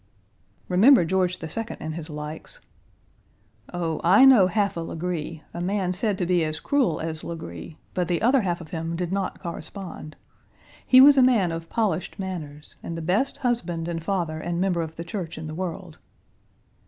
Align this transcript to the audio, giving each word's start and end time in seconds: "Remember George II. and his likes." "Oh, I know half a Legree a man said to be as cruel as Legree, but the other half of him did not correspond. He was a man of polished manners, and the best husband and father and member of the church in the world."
"Remember 0.67 1.05
George 1.05 1.37
II. 1.43 1.77
and 1.79 1.93
his 1.93 2.09
likes." 2.09 2.59
"Oh, 3.71 4.01
I 4.03 4.25
know 4.25 4.47
half 4.47 4.75
a 4.75 4.79
Legree 4.79 5.43
a 5.53 5.61
man 5.61 5.93
said 5.93 6.17
to 6.17 6.25
be 6.25 6.43
as 6.43 6.59
cruel 6.59 6.99
as 6.99 7.23
Legree, 7.23 7.77
but 7.93 8.07
the 8.07 8.19
other 8.19 8.41
half 8.41 8.61
of 8.61 8.71
him 8.71 8.95
did 8.95 9.11
not 9.11 9.39
correspond. 9.39 10.15
He 10.87 11.01
was 11.01 11.17
a 11.17 11.21
man 11.21 11.51
of 11.51 11.69
polished 11.69 12.17
manners, 12.17 12.75
and 12.81 12.97
the 12.97 13.03
best 13.03 13.37
husband 13.45 13.87
and 13.87 14.03
father 14.03 14.39
and 14.39 14.59
member 14.59 14.81
of 14.81 14.95
the 14.95 15.03
church 15.03 15.37
in 15.37 15.45
the 15.45 15.53
world." 15.53 15.99